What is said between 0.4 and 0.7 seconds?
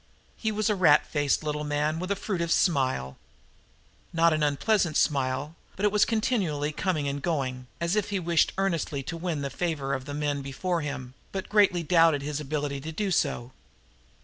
was